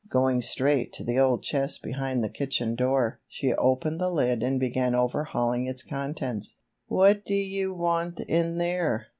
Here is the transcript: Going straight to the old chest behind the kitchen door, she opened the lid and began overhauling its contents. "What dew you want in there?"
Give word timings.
Going 0.09 0.41
straight 0.41 0.93
to 0.93 1.03
the 1.03 1.19
old 1.19 1.43
chest 1.43 1.83
behind 1.83 2.23
the 2.23 2.29
kitchen 2.29 2.73
door, 2.73 3.19
she 3.27 3.53
opened 3.53 4.01
the 4.01 4.09
lid 4.09 4.41
and 4.41 4.59
began 4.59 4.95
overhauling 4.95 5.67
its 5.67 5.83
contents. 5.83 6.55
"What 6.87 7.23
dew 7.23 7.35
you 7.35 7.71
want 7.75 8.19
in 8.21 8.57
there?" 8.57 9.05